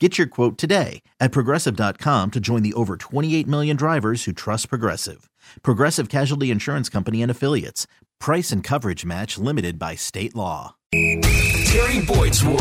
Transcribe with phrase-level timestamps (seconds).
[0.00, 4.68] Get your quote today at progressive.com to join the over 28 million drivers who trust
[4.68, 5.30] Progressive.
[5.62, 7.86] Progressive Casualty Insurance Company and Affiliates.
[8.18, 10.74] Price and coverage match limited by state law.
[10.92, 12.60] Terry Boyd's World,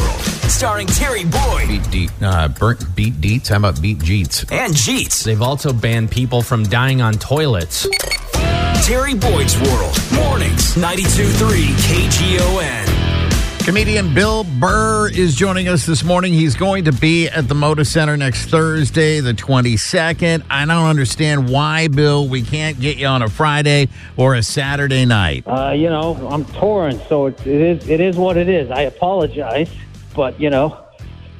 [0.49, 2.11] starring Terry Boyd Beat Deet.
[2.21, 3.47] Uh, burnt beat Deets.
[3.49, 4.51] How about beat Jeets?
[4.51, 5.23] and Jeets.
[5.23, 7.87] They've also banned people from dying on toilets.
[8.85, 13.12] Terry Boyd's World, mornings, 92.3 KGON.
[13.63, 16.33] Comedian Bill Burr is joining us this morning.
[16.33, 20.43] He's going to be at the Moda Center next Thursday, the 22nd.
[20.49, 25.05] I don't understand why, Bill, we can't get you on a Friday or a Saturday
[25.05, 25.47] night.
[25.47, 28.69] Uh, you know, I'm touring, so it, it is it is what it is.
[28.69, 29.69] I apologize,
[30.13, 30.83] but you know,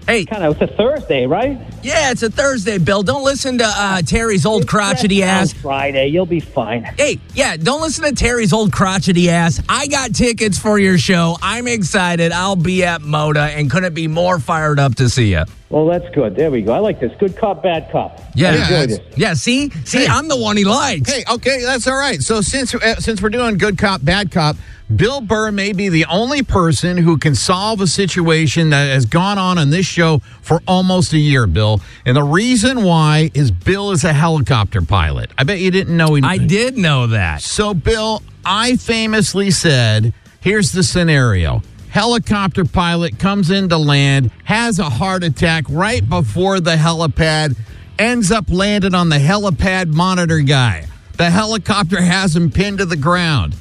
[0.07, 1.59] Hey, kind of it's a Thursday, right?
[1.83, 3.03] Yeah, it's a Thursday, Bill.
[3.03, 5.53] Don't listen to uh, Terry's old crotchety on ass.
[5.53, 6.83] Friday, you'll be fine.
[6.83, 9.61] Hey, yeah, don't listen to Terry's old crotchety ass.
[9.67, 11.37] I got tickets for your show.
[11.41, 12.31] I'm excited.
[12.31, 15.43] I'll be at Moda and couldn't be more fired up to see you.
[15.69, 16.35] Well, that's good.
[16.35, 16.71] There we go.
[16.71, 17.11] I like this.
[17.17, 18.21] Good cop, bad cop.
[18.35, 19.33] Yeah, enjoy yeah.
[19.33, 20.07] See, see, Hey.
[20.07, 21.11] I'm the one he likes.
[21.11, 22.21] Hey, okay, that's all right.
[22.21, 24.55] So since uh, since we're doing good cop, bad cop,
[24.95, 29.39] Bill Burr may be the only person who can solve a situation that has gone
[29.39, 31.72] on in this show for almost a year, Bill.
[32.05, 35.31] And the reason why is Bill is a helicopter pilot.
[35.37, 36.23] I bet you didn't know he.
[36.23, 37.41] I did know that.
[37.41, 41.61] So, Bill, I famously said, here's the scenario.
[41.89, 47.55] Helicopter pilot comes into land, has a heart attack right before the helipad,
[47.99, 50.87] ends up landing on the helipad monitor guy.
[51.17, 53.55] The helicopter has him pinned to the ground.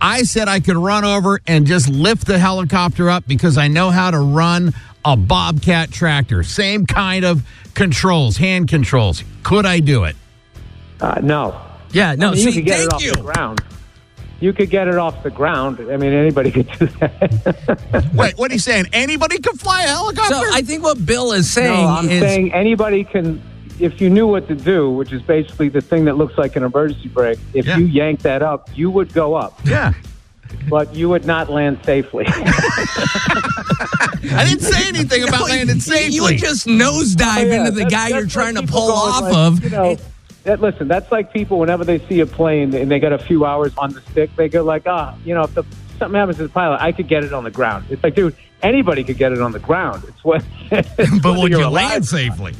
[0.00, 3.90] I said I could run over and just lift the helicopter up because I know
[3.90, 4.72] how to run
[5.04, 6.42] a Bobcat tractor.
[6.42, 7.44] Same kind of
[7.74, 9.24] controls, hand controls.
[9.42, 10.16] Could I do it?
[11.00, 11.60] Uh, no,
[11.92, 12.30] Yeah, no.
[12.30, 13.12] I mean, you could get thank it off you.
[13.12, 13.60] the ground.
[14.40, 15.80] You could get it off the ground.
[15.80, 18.10] I mean, anybody could do that.
[18.14, 18.86] Wait, what are you saying?
[18.92, 20.34] Anybody can fly a helicopter?
[20.34, 23.42] So I think what Bill is saying no, I'm is saying anybody can.
[23.80, 26.62] If you knew what to do, which is basically the thing that looks like an
[26.64, 27.78] emergency brake, if Yeah.
[27.78, 29.92] you yank that up, you would go up, yeah.
[30.68, 32.24] but you would not land safely.
[34.30, 36.14] I didn't say anything about landing safely.
[36.14, 38.62] You would just nosedive Oh, Yeah, into the that's- guy that's you're like trying to
[38.70, 39.64] pull off like, of.
[39.64, 39.96] You know,
[40.44, 43.44] that, listen, that's like people whenever they see a plane and they got a few
[43.44, 45.64] hours on the stick, they go like, ah, you know, if the,
[45.98, 47.84] something happens to the pilot, I could get it on the ground.
[47.90, 50.04] It's like, dude, anybody could get it on the ground.
[50.08, 50.44] It's what.
[50.70, 51.72] but would you're you alive.
[51.90, 52.54] land safely?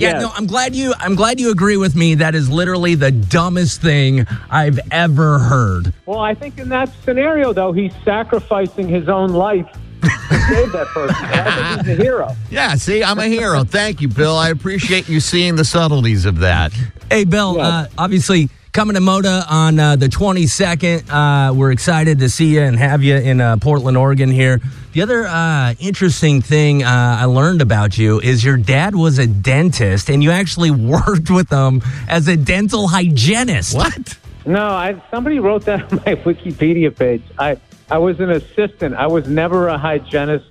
[0.00, 0.22] Yeah, Yes.
[0.22, 2.14] no, I'm glad you I'm glad you agree with me.
[2.14, 5.92] That is literally the dumbest thing I've ever heard.
[6.06, 9.66] Well, I think in that scenario, though, he's sacrificing his own life
[10.02, 10.08] to
[10.48, 11.16] save that person.
[11.20, 12.34] I think he's a hero.
[12.50, 13.62] Yeah, see, I'm a hero.
[13.64, 14.36] Thank you, Bill.
[14.36, 16.72] I appreciate you seeing the subtleties of that.
[17.10, 17.66] Hey, Bill, Yeah.
[17.68, 21.10] uh, obviously coming to Moda on uh, the 22nd.
[21.10, 24.60] Uh, we're excited to see you and have you in uh, Portland, Oregon here.
[24.92, 29.26] The other uh, interesting thing uh, I learned about you is your dad was a
[29.26, 33.74] dentist and you actually worked with him as a dental hygienist.
[33.74, 34.18] What?
[34.46, 37.22] No, I somebody wrote that on my Wikipedia page.
[37.38, 37.60] I
[37.90, 38.94] I was an assistant.
[38.94, 40.46] I was never a hygienist.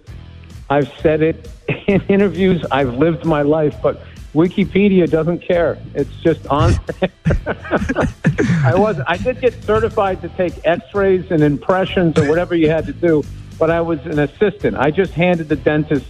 [0.69, 1.49] I've said it
[1.87, 2.63] in interviews.
[2.69, 4.01] I've lived my life, but
[4.33, 5.77] Wikipedia doesn't care.
[5.95, 6.73] It's just on.
[8.63, 8.99] I was.
[9.07, 13.23] I did get certified to take X-rays and impressions or whatever you had to do,
[13.57, 14.77] but I was an assistant.
[14.77, 16.05] I just handed the dentist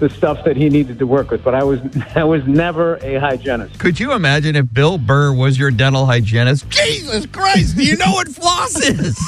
[0.00, 1.80] the stuff that he needed to work with, but I was
[2.14, 3.78] I was never a hygienist.
[3.78, 6.68] Could you imagine if Bill Burr was your dental hygienist?
[6.68, 9.18] Jesus Christ, do you know what floss is?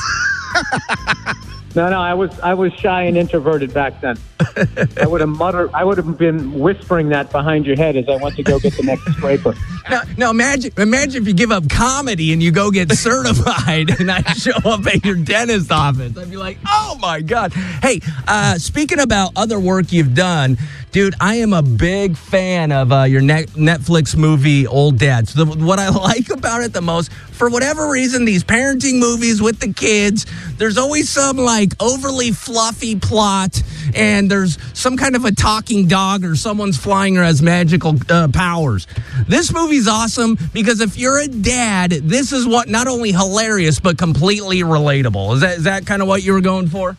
[1.76, 4.16] No, no, I was I was shy and introverted back then.
[4.96, 8.16] I would have muttered, I would have been whispering that behind your head as I
[8.16, 9.54] went to go get the next scraper.
[9.88, 14.10] Now, now imagine, imagine if you give up comedy and you go get certified, and
[14.10, 16.16] I show up at your dentist office.
[16.16, 20.58] I'd be like, "Oh my god!" Hey, uh, speaking about other work you've done,
[20.96, 25.34] Dude, I am a big fan of uh, your net- Netflix movie, Old Dads.
[25.34, 29.60] The, what I like about it the most, for whatever reason, these parenting movies with
[29.60, 30.24] the kids,
[30.56, 33.62] there's always some like overly fluffy plot,
[33.94, 38.28] and there's some kind of a talking dog or someone's flying or has magical uh,
[38.28, 38.86] powers.
[39.28, 43.98] This movie's awesome because if you're a dad, this is what not only hilarious but
[43.98, 45.34] completely relatable.
[45.34, 46.96] Is that is that kind of what you were going for?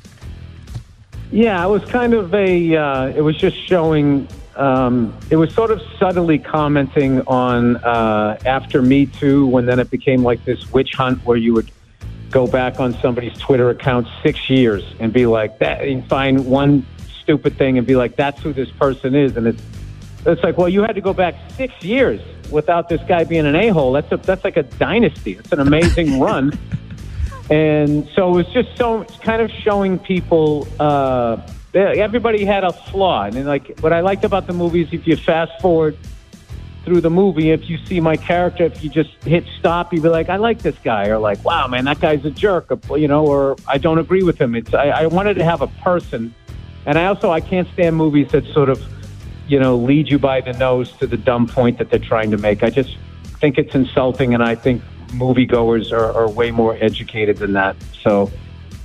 [1.32, 2.76] Yeah, it was kind of a.
[2.76, 4.28] Uh, it was just showing.
[4.56, 9.92] Um, it was sort of subtly commenting on uh, after Me Too, when then it
[9.92, 11.70] became like this witch hunt where you would
[12.32, 16.86] go back on somebody's Twitter account six years and be like that, and find one
[17.22, 19.62] stupid thing and be like, "That's who this person is," and it's
[20.28, 22.22] it's like, well, you had to go back six years
[22.52, 23.92] without this guy being an a hole.
[23.94, 25.34] That's a that's like a dynasty.
[25.34, 26.52] It's an amazing run.
[27.50, 31.42] And so it was just so kind of showing people uh,
[31.74, 33.24] everybody had a flaw.
[33.24, 35.98] And like what I liked about the movie is if you fast forward
[36.84, 40.10] through the movie, if you see my character, if you just hit stop, you'd be
[40.10, 43.10] like, I like this guy, or like, wow, man, that guy's a jerk, or, you
[43.10, 44.56] know, or I don't agree with him.
[44.56, 46.34] It's I, I wanted to have a person,
[46.86, 48.82] and I also I can't stand movies that sort of,
[49.48, 52.38] you know, lead you by the nose to the dumb point that they're trying to
[52.38, 52.64] make.
[52.64, 52.98] I just
[53.40, 57.76] think it's insulting, and I think moviegoers are, are way more educated than that.
[58.04, 58.32] So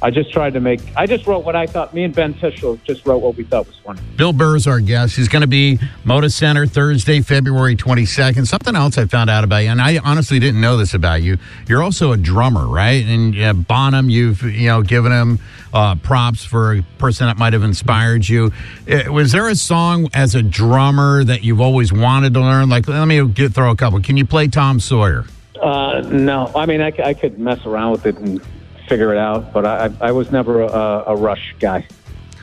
[0.02, 0.80] I just tried to make.
[0.96, 1.94] I just wrote what I thought.
[1.94, 4.00] Me and Ben Tishler just wrote what we thought was funny.
[4.16, 5.14] Bill Burr is our guest.
[5.14, 8.48] He's going to be Moda Center Thursday, February 22nd.
[8.48, 11.38] Something else I found out about you, and I honestly didn't know this about you.
[11.68, 13.04] You're also a drummer, right?
[13.06, 15.38] And uh, Bonham, you've you know given him
[15.72, 18.50] uh, props for a person that might have inspired you.
[18.90, 22.68] Uh, was there a song as a drummer that you've always wanted to learn?
[22.68, 24.00] Like, let me get, throw a couple.
[24.00, 25.26] Can you play Tom Sawyer?
[25.60, 28.42] Uh, no, I mean I, I could mess around with it and
[28.92, 31.86] figure it out, but I, I was never a, a Rush guy.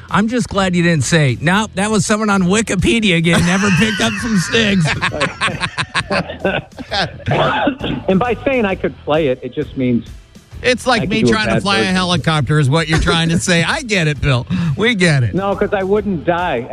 [0.09, 4.01] I'm just glad you didn't say, no, that was someone on Wikipedia again, never picked
[4.01, 4.83] up some sticks.
[8.09, 10.09] and by saying I could play it, it just means
[10.61, 11.91] it's like me trying to fly version.
[11.91, 13.63] a helicopter, is what you're trying to say.
[13.67, 14.45] I get it, Bill.
[14.77, 15.33] We get it.
[15.33, 16.67] No, because I wouldn't die.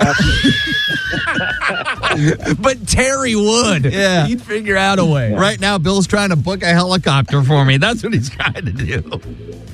[2.58, 3.84] but Terry would.
[3.84, 4.26] Yeah.
[4.26, 5.34] He'd figure out a way.
[5.34, 7.76] Right now, Bill's trying to book a helicopter for me.
[7.76, 9.20] That's what he's trying to do.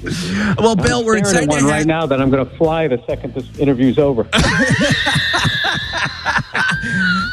[0.59, 1.49] Well, Bill, we're excited.
[1.49, 4.29] One right now that I'm going to fly the second this interview's over.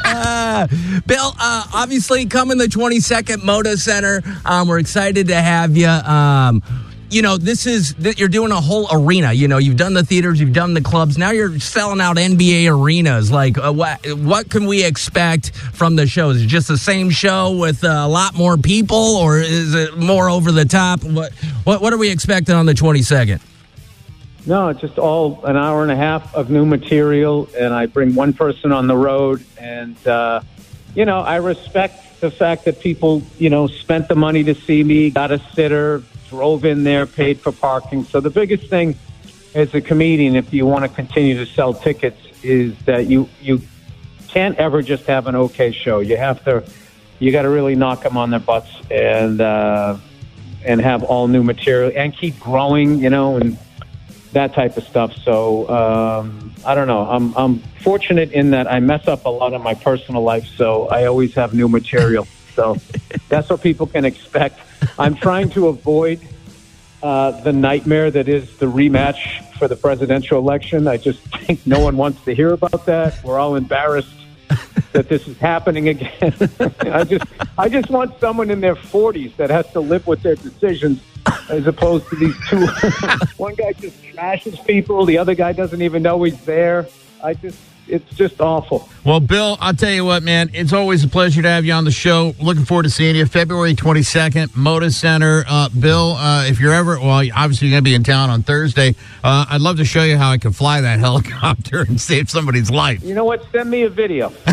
[0.04, 0.66] uh,
[1.06, 4.22] Bill, uh, obviously, coming the 22nd Moda Center.
[4.44, 5.88] Um, we're excited to have you.
[5.88, 6.62] Um,
[7.10, 9.32] you know, this is that you're doing a whole arena.
[9.32, 11.18] You know, you've done the theaters, you've done the clubs.
[11.18, 13.32] Now you're selling out NBA arenas.
[13.32, 16.30] Like, uh, what what can we expect from the show?
[16.30, 19.98] Is it just the same show with uh, a lot more people, or is it
[19.98, 21.02] more over the top?
[21.02, 21.32] What
[21.64, 23.40] what what are we expecting on the 22nd?
[24.46, 28.14] No, it's just all an hour and a half of new material, and I bring
[28.14, 30.42] one person on the road, and uh,
[30.94, 34.84] you know, I respect the fact that people, you know, spent the money to see
[34.84, 38.04] me, got a sitter, drove in there, paid for parking.
[38.04, 38.96] So the biggest thing
[39.54, 43.60] as a comedian, if you want to continue to sell tickets, is that you you
[44.28, 45.98] can't ever just have an okay show.
[45.98, 46.64] You have to,
[47.18, 49.98] you got to really knock them on their butts and uh,
[50.64, 53.58] and have all new material and keep growing, you know, and
[54.32, 55.14] that type of stuff.
[55.24, 57.00] So um, I don't know.
[57.10, 60.86] I'm I'm fortunate in that I mess up a lot in my personal life, so
[60.88, 62.26] I always have new material.
[62.60, 62.76] So
[63.30, 64.60] that's what people can expect.
[64.98, 66.20] I'm trying to avoid
[67.02, 70.86] uh, the nightmare that is the rematch for the presidential election.
[70.86, 73.24] I just think no one wants to hear about that.
[73.24, 74.12] We're all embarrassed
[74.92, 76.34] that this is happening again.
[76.80, 77.24] I just
[77.56, 81.00] I just want someone in their 40s that has to live with their decisions
[81.48, 82.66] as opposed to these two.
[83.38, 86.88] One guy just trashes people, the other guy doesn't even know he's there.
[87.24, 87.58] I just
[87.90, 88.88] it's just awful.
[89.04, 90.50] Well, Bill, I'll tell you what, man.
[90.52, 92.34] It's always a pleasure to have you on the show.
[92.40, 95.44] Looking forward to seeing you February 22nd, Moda Center.
[95.48, 98.42] Uh, Bill, uh, if you're ever, well, obviously you're going to be in town on
[98.42, 98.94] Thursday.
[99.24, 102.70] Uh, I'd love to show you how I can fly that helicopter and save somebody's
[102.70, 103.02] life.
[103.02, 103.44] You know what?
[103.52, 104.32] Send me a video.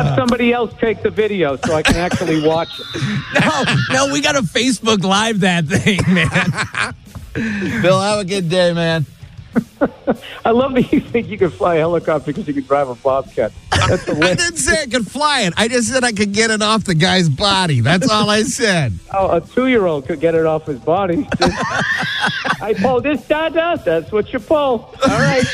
[0.00, 2.86] have somebody else take the video so I can actually watch it.
[3.40, 3.64] No,
[4.06, 6.94] no, we got to Facebook Live that thing, man.
[7.82, 9.06] Bill, have a good day, man.
[10.44, 12.94] I love that you think you can fly a helicopter because you can drive a
[12.94, 13.52] bobcat.
[13.70, 15.54] That's I didn't say I could fly it.
[15.56, 17.80] I just said I could get it off the guy's body.
[17.80, 18.98] That's all I said.
[19.12, 21.26] Oh, a two-year-old could get it off his body.
[22.60, 23.80] I pull this dada.
[23.84, 24.94] That's what you pull.
[25.08, 25.44] All right.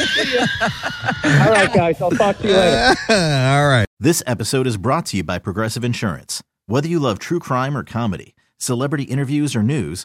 [1.24, 2.00] all right, guys.
[2.02, 2.96] I'll talk to you later.
[3.08, 3.86] all right.
[4.00, 6.42] This episode is brought to you by Progressive Insurance.
[6.66, 10.04] Whether you love true crime or comedy, celebrity interviews or news,